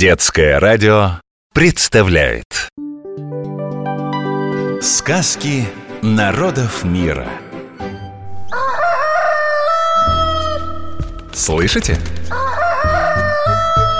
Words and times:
Детское 0.00 0.58
радио 0.58 1.20
представляет. 1.52 2.70
Сказки 4.80 5.66
народов 6.00 6.84
мира. 6.84 7.28
Слышите? 11.34 11.98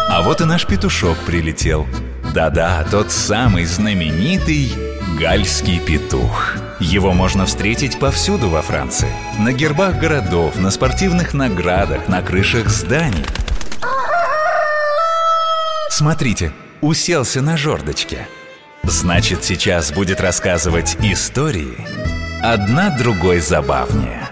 А 0.08 0.22
вот 0.22 0.40
и 0.40 0.44
наш 0.44 0.67
петушок 0.67 1.18
прилетел. 1.26 1.86
Да-да, 2.32 2.82
тот 2.90 3.12
самый 3.12 3.67
знаменитый 3.67 4.72
гальский 5.19 5.80
петух. 5.80 6.54
Его 6.80 7.12
можно 7.12 7.44
встретить 7.44 7.98
повсюду 7.98 8.48
во 8.48 8.62
Франции. 8.62 9.12
На 9.38 9.53
гербах 9.53 9.98
городов, 9.98 10.58
на 10.58 10.71
спортивных 10.71 11.35
наградах, 11.35 12.08
на 12.08 12.22
крышах 12.22 12.71
зданий 12.71 13.26
Смотрите, 16.01 16.50
уселся 16.80 17.42
на 17.42 17.59
жердочке. 17.59 18.27
Значит, 18.84 19.45
сейчас 19.45 19.92
будет 19.92 20.18
рассказывать 20.23 20.96
истории, 21.02 21.76
одна 22.42 22.96
другой 22.96 23.40
забавнее. 23.40 24.26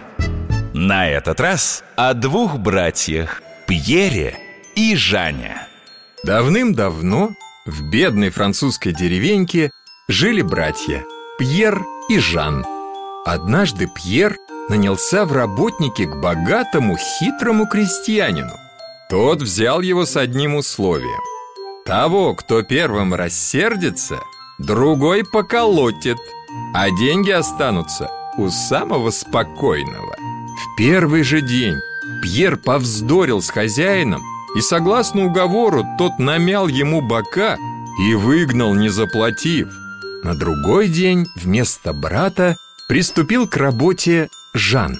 На 0.72 1.10
этот 1.10 1.41
раз 1.41 1.84
о 1.94 2.14
двух 2.14 2.56
братьях 2.56 3.42
Пьере 3.66 4.38
и 4.77 4.96
Жанне. 4.96 5.58
Давным-давно 6.24 7.32
в 7.66 7.91
бедной 7.91 8.30
французской 8.30 8.94
деревеньке 8.94 9.70
жили 10.08 10.41
братья 10.41 11.05
Пьер 11.38 11.84
и 12.08 12.19
Жан. 12.19 12.64
Однажды 13.27 13.91
Пьер 13.94 14.38
нанялся 14.70 15.27
в 15.27 15.34
работники 15.34 16.06
к 16.06 16.16
богатому, 16.16 16.96
хитрому 16.96 17.66
крестьянину. 17.66 18.56
Тот 19.10 19.42
взял 19.42 19.82
его 19.82 20.06
с 20.06 20.16
одним 20.16 20.55
условием– 20.55 21.20
того, 21.88 22.34
кто 22.34 22.62
первым 22.62 23.15
рассердится, 23.15 24.20
другой 24.58 25.25
поколотит, 25.25 26.19
а 26.75 26.91
деньги 26.91 27.30
останутся 27.30 28.11
у 28.36 28.50
самого 28.50 29.11
спокойного. 29.11 30.14
В 30.14 30.77
первый 30.77 31.22
же 31.22 31.41
день 31.41 31.77
Пьер 32.22 32.58
повздорил 32.58 33.41
с 33.41 33.48
хозяином, 33.48 34.22
и 34.55 34.61
согласно 34.61 35.25
уговору 35.25 35.83
тот 35.97 36.19
намял 36.19 36.69
ему 36.69 37.00
бока 37.00 37.56
и 38.06 38.14
выгнал, 38.14 38.75
не 38.75 38.91
заплатив. 38.91 39.69
На 40.25 40.34
другой 40.34 40.89
день 40.89 41.27
вместо 41.36 41.95
брата 41.95 42.56
приступил 42.86 43.48
к 43.48 43.56
работе 43.56 44.28
Жан. 44.52 44.98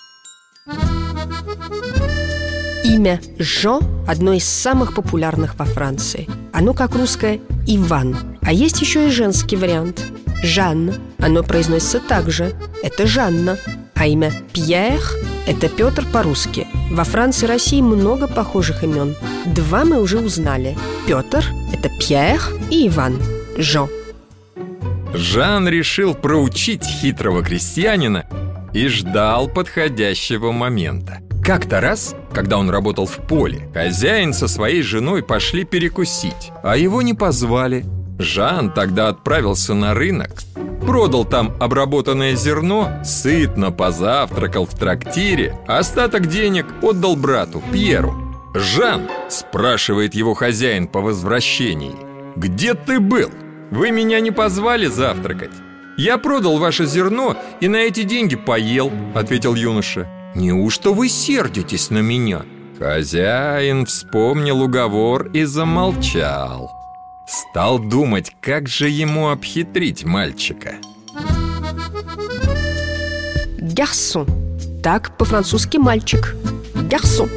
Имя 2.83 3.21
Жо– 3.39 3.81
одно 4.09 4.33
из 4.33 4.45
самых 4.45 4.95
популярных 4.95 5.55
во 5.57 5.67
Франции. 5.67 6.48
Оно 6.59 6.75
как 6.75 6.97
русское 6.97 7.39
Иван. 7.69 8.17
А 8.43 8.53
есть 8.53 8.81
еще 8.81 9.07
и 9.07 9.13
женский 9.13 9.55
вариант– 9.55 10.05
Жанна. 10.43 10.93
Оно 11.21 11.45
произносится 11.45 12.01
так 12.01 12.33
же. 12.33 12.53
Это 12.83 13.07
Жанна. 13.07 13.57
А 13.95 14.09
имя 14.09 14.33
Пьер– 14.53 15.01
это 15.47 15.69
Петр 15.69 16.05
по-русски. 16.13 16.67
Во 16.91 17.05
Франции 17.05 17.47
и 17.47 17.49
России 17.49 17.81
много 17.81 18.27
похожих 18.27 18.83
имен. 18.83 19.15
Два 19.47 19.85
мы 19.85 20.03
уже 20.03 20.19
узнали. 20.19 20.77
Петр– 21.07 21.45
это 21.73 21.91
Пьер 21.91 22.41
и 22.71 22.89
Иван– 22.89 23.23
Жо. 23.57 23.89
Жан 25.15 25.69
решил 25.69 26.17
проучить 26.17 26.85
хитрого 26.85 27.45
крестьянина 27.45 28.27
и 28.75 28.89
ждал 28.89 29.47
подходящего 29.47 30.51
момента– 30.51 31.21
как-то 31.49 31.81
раз, 31.81 32.15
когда 32.35 32.59
он 32.59 32.69
работал 32.69 33.07
в 33.07 33.27
поле, 33.27 33.71
хозяин 33.73 34.35
со 34.35 34.49
своей 34.49 34.83
женой 34.83 35.23
пошли 35.23 35.65
перекусить, 35.65 36.53
а 36.63 36.77
его 36.77 37.01
не 37.01 37.15
позвали. 37.15 37.87
Жан 38.19 38.71
тогда 38.71 39.09
отправился 39.09 39.73
на 39.73 39.95
рынок, 39.95 40.43
продал 40.85 41.25
там 41.25 41.57
обработанное 41.59 42.37
зерно, 42.37 43.01
сытно 43.03 43.73
позавтракал 43.73 44.67
в 44.67 44.79
трактире, 44.79 45.59
остаток 45.67 46.27
денег 46.27 46.67
отдал 46.83 47.17
брату 47.17 47.63
Пьеру. 47.73 48.15
«Жан»,– 48.55 49.09
спрашивает 49.31 50.15
его 50.15 50.35
хозяин 50.35 50.87
по 50.87 51.01
возвращении,– 51.01 51.97
«где 52.37 52.75
ты 52.75 53.01
был? 53.01 53.31
Вы 53.71 53.91
меня 53.91 54.21
не 54.21 54.33
позвали 54.33 54.85
завтракать?» 54.85 55.53
«Я 55.97 56.19
продал 56.19 56.59
ваше 56.59 56.85
зерно 56.85 57.39
и 57.63 57.69
на 57.69 57.77
эти 57.77 58.03
деньги 58.03 58.37
поел»,– 58.37 58.93
ответил 59.15 59.55
юноша 59.55 60.07
Неужто 60.39 60.93
вы 60.93 61.09
сердитесь 61.09 61.91
на 61.91 61.99
меня?» 61.99 62.43
Хозяин 62.79 63.87
вспомнил 63.87 64.63
уговор 64.63 65.29
и 65.33 65.43
замолчал. 65.43 66.71
Стал 67.27 67.81
думать, 67.81 68.31
как 68.41 68.69
же 68.69 68.89
ему 68.89 69.31
обхитрить 69.31 70.05
мальчика. 70.05 70.77
Гарсон. 73.59 74.29
Так 74.81 75.19
по-французски 75.19 75.77
мальчик. 75.77 76.37
Гарсон. 76.89 77.29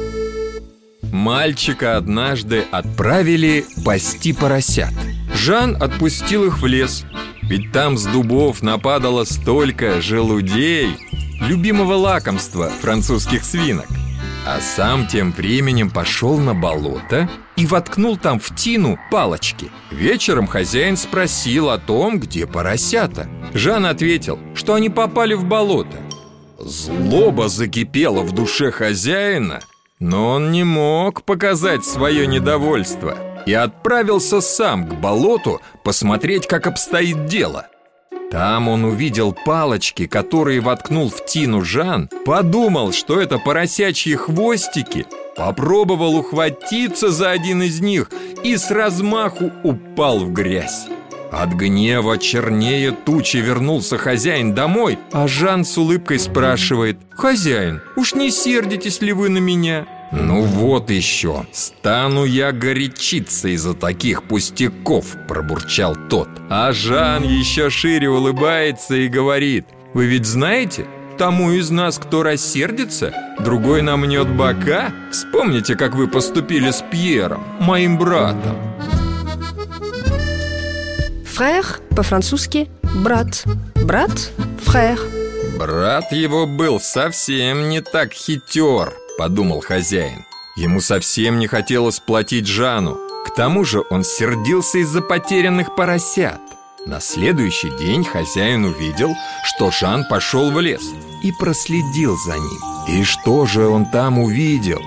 Мальчика 1.10 1.96
однажды 1.96 2.62
отправили 2.70 3.64
пасти 3.84 4.32
поросят. 4.32 4.92
Жан 5.34 5.76
отпустил 5.82 6.44
их 6.44 6.62
в 6.62 6.66
лес. 6.66 7.04
Ведь 7.42 7.72
там 7.72 7.98
с 7.98 8.04
дубов 8.04 8.62
нападало 8.62 9.24
столько 9.24 10.00
желудей 10.00 10.96
любимого 11.42 11.94
лакомства 11.94 12.68
французских 12.68 13.44
свинок. 13.44 13.86
А 14.46 14.60
сам 14.60 15.06
тем 15.06 15.32
временем 15.32 15.90
пошел 15.90 16.38
на 16.38 16.54
болото 16.54 17.28
и 17.56 17.66
воткнул 17.66 18.16
там 18.16 18.40
в 18.40 18.54
тину 18.54 18.98
палочки. 19.10 19.70
Вечером 19.90 20.46
хозяин 20.46 20.96
спросил 20.96 21.70
о 21.70 21.78
том, 21.78 22.18
где 22.18 22.46
поросята. 22.46 23.28
Жан 23.54 23.86
ответил, 23.86 24.38
что 24.54 24.74
они 24.74 24.88
попали 24.88 25.34
в 25.34 25.44
болото. 25.44 25.96
Злоба 26.58 27.48
закипела 27.48 28.22
в 28.22 28.32
душе 28.32 28.70
хозяина, 28.70 29.60
но 30.00 30.30
он 30.30 30.50
не 30.52 30.64
мог 30.64 31.22
показать 31.24 31.84
свое 31.84 32.26
недовольство 32.26 33.16
и 33.46 33.52
отправился 33.52 34.40
сам 34.40 34.88
к 34.88 34.94
болоту 34.94 35.60
посмотреть, 35.84 36.46
как 36.46 36.66
обстоит 36.66 37.26
дело. 37.26 37.66
Там 38.32 38.70
он 38.70 38.86
увидел 38.86 39.36
палочки, 39.44 40.06
которые 40.06 40.60
воткнул 40.60 41.10
в 41.10 41.26
тину 41.26 41.60
Жан, 41.60 42.08
подумал, 42.24 42.92
что 42.92 43.20
это 43.20 43.38
поросячьи 43.38 44.14
хвостики, 44.14 45.04
попробовал 45.36 46.16
ухватиться 46.16 47.10
за 47.10 47.30
один 47.30 47.62
из 47.62 47.82
них 47.82 48.10
и 48.42 48.56
с 48.56 48.70
размаху 48.70 49.52
упал 49.62 50.20
в 50.20 50.32
грязь. 50.32 50.86
От 51.30 51.50
гнева 51.50 52.16
чернее 52.16 52.92
тучи 52.92 53.36
вернулся 53.36 53.98
хозяин 53.98 54.54
домой, 54.54 54.98
а 55.12 55.28
Жан 55.28 55.66
с 55.66 55.76
улыбкой 55.76 56.18
спрашивает 56.18 56.96
«Хозяин, 57.10 57.82
уж 57.96 58.14
не 58.14 58.30
сердитесь 58.30 59.02
ли 59.02 59.12
вы 59.12 59.28
на 59.28 59.38
меня?» 59.38 59.86
«Ну 60.12 60.42
вот 60.42 60.90
еще, 60.90 61.46
стану 61.52 62.24
я 62.24 62.52
горячиться 62.52 63.48
из-за 63.48 63.72
таких 63.72 64.24
пустяков»,– 64.24 65.06
пробурчал 65.28 65.96
тот. 66.10 66.28
А 66.50 66.70
Жан 66.72 67.22
еще 67.22 67.70
шире 67.70 68.10
улыбается 68.10 68.94
и 68.94 69.08
говорит, 69.08 69.64
«Вы 69.94 70.04
ведь 70.04 70.26
знаете, 70.26 70.86
тому 71.16 71.52
из 71.52 71.70
нас, 71.70 71.98
кто 71.98 72.22
рассердится, 72.22 73.14
другой 73.40 73.80
намнет 73.80 74.28
бока? 74.28 74.92
Вспомните, 75.10 75.76
как 75.76 75.94
вы 75.94 76.08
поступили 76.08 76.70
с 76.70 76.84
Пьером, 76.90 77.42
моим 77.58 77.96
братом». 77.96 78.56
Фрère 81.24 81.80
по-французски 81.96 82.68
брат. 82.82 83.44
Брат– 83.76 84.30
фрère. 84.66 85.00
Брат 85.58 86.12
его 86.12 86.46
был 86.46 86.80
совсем 86.80 87.70
не 87.70 87.80
так 87.80 88.12
хитер, 88.12 88.92
подумал 89.16 89.60
хозяин. 89.60 90.24
Ему 90.56 90.80
совсем 90.80 91.38
не 91.38 91.46
хотелось 91.46 92.00
платить 92.00 92.46
Жану. 92.46 92.98
К 93.24 93.34
тому 93.34 93.64
же 93.64 93.82
он 93.90 94.04
сердился 94.04 94.78
из-за 94.78 95.00
потерянных 95.00 95.74
поросят. 95.74 96.40
На 96.84 97.00
следующий 97.00 97.70
день 97.78 98.04
хозяин 98.04 98.64
увидел, 98.64 99.14
что 99.44 99.70
Жан 99.70 100.04
пошел 100.10 100.50
в 100.50 100.60
лес 100.60 100.82
и 101.22 101.30
проследил 101.32 102.16
за 102.18 102.34
ним. 102.34 102.60
И 102.88 103.04
что 103.04 103.46
же 103.46 103.68
он 103.68 103.86
там 103.86 104.18
увидел? 104.18 104.80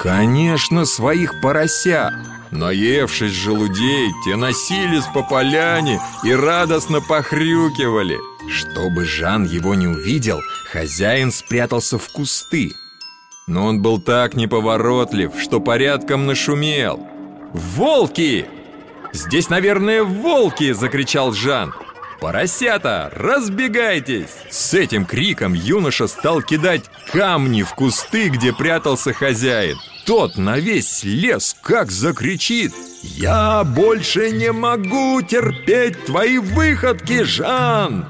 Конечно, 0.00 0.86
своих 0.86 1.40
поросят. 1.42 2.14
Наевшись 2.50 3.32
желудей, 3.32 4.12
те 4.24 4.36
носились 4.36 5.06
по 5.14 5.22
поляне 5.22 6.00
и 6.24 6.32
радостно 6.32 7.00
похрюкивали. 7.00 8.18
Чтобы 8.50 9.04
Жан 9.04 9.44
его 9.44 9.74
не 9.74 9.86
увидел, 9.86 10.40
хозяин 10.70 11.30
спрятался 11.30 11.98
в 11.98 12.08
кусты. 12.08 12.72
Но 13.46 13.66
он 13.66 13.82
был 13.82 14.00
так 14.00 14.34
неповоротлив, 14.34 15.32
что 15.40 15.60
порядком 15.60 16.26
нашумел. 16.26 17.00
«Волки! 17.52 18.46
Здесь, 19.12 19.50
наверное, 19.50 20.04
волки!»– 20.04 20.72
закричал 20.72 21.32
Жан. 21.32 21.74
«Поросята, 22.20 23.10
разбегайтесь!» 23.14 24.30
С 24.48 24.74
этим 24.74 25.04
криком 25.04 25.54
юноша 25.54 26.06
стал 26.06 26.40
кидать 26.40 26.84
камни 27.12 27.62
в 27.62 27.74
кусты, 27.74 28.28
где 28.28 28.52
прятался 28.52 29.12
хозяин. 29.12 29.76
тот 30.06 30.36
на 30.36 30.58
весь 30.58 31.02
лес 31.02 31.56
как 31.62 31.90
закричит 31.90 32.72
«Я 33.02 33.64
больше 33.64 34.30
не 34.30 34.52
могу 34.52 35.20
терпеть 35.22 36.04
твои 36.06 36.38
выходки, 36.38 37.24
Жан!» 37.24 38.06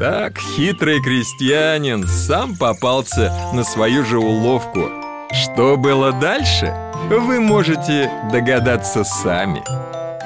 Так 0.00 0.38
хитрый 0.38 1.02
крестьянин 1.02 2.08
сам 2.08 2.56
попался 2.56 3.30
на 3.52 3.62
свою 3.64 4.02
же 4.02 4.18
уловку. 4.18 4.88
Что 5.30 5.76
было 5.76 6.10
дальше, 6.10 6.74
вы 7.10 7.38
можете 7.38 8.10
догадаться 8.32 9.04
сами. 9.04 9.62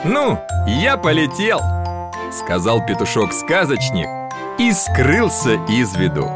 «Ну, 0.05 0.39
я 0.69 0.97
полетел!» 0.97 1.61
Сказал 2.31 2.87
петушок-сказочник 2.87 4.07
и 4.61 4.71
скрылся 4.71 5.55
из 5.69 5.97
виду. 5.97 6.31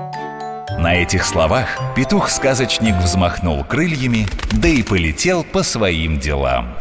На 0.76 0.96
этих 0.96 1.24
словах 1.24 1.78
петух-сказочник 1.94 2.96
взмахнул 2.96 3.62
крыльями, 3.62 4.26
да 4.50 4.66
и 4.66 4.82
полетел 4.82 5.44
по 5.44 5.62
своим 5.62 6.18
делам. 6.18 6.74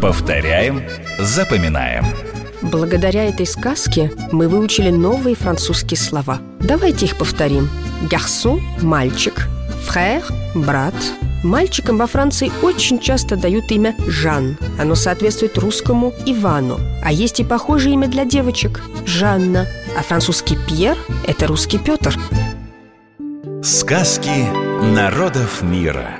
Повторяем, 0.00 0.82
запоминаем 1.18 2.06
Благодаря 2.70 3.24
этой 3.24 3.46
сказке 3.46 4.12
мы 4.32 4.48
выучили 4.48 4.90
новые 4.90 5.36
французские 5.36 5.98
слова. 5.98 6.40
Давайте 6.58 7.06
их 7.06 7.16
повторим. 7.16 7.70
Гарсон– 8.10 8.60
мальчик, 8.82 9.46
фрère– 9.86 10.24
брат. 10.54 10.94
Мальчикам 11.44 11.96
во 11.96 12.08
Франции 12.08 12.50
очень 12.62 12.98
часто 12.98 13.36
дают 13.36 13.70
имя 13.70 13.94
Жан. 14.08 14.58
Оно 14.80 14.96
соответствует 14.96 15.56
русскому 15.58 16.12
Ивану. 16.26 16.80
А 17.04 17.12
есть 17.12 17.38
и 17.38 17.44
похожее 17.44 17.94
имя 17.94 18.08
для 18.08 18.24
девочек– 18.24 18.82
Жанна. 19.06 19.68
А 19.96 20.02
французский 20.02 20.58
Пьер– 20.66 20.98
это 21.26 21.46
русский 21.46 21.78
Петр. 21.78 22.18
Сказки 23.62 24.46
народов 24.94 25.62
мира 25.62 26.18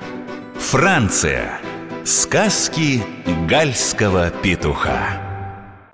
Франция 0.58 1.60
Сказки 2.04 3.02
гальского 3.48 4.30
петуха 4.30 5.25